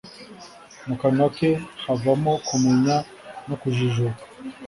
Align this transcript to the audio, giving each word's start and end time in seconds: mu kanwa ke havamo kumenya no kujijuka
mu 0.87 0.95
kanwa 1.01 1.27
ke 1.35 1.49
havamo 1.85 2.33
kumenya 2.47 2.95
no 3.47 3.55
kujijuka 3.61 4.21